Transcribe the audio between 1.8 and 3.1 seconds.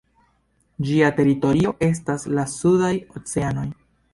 estas la sudaj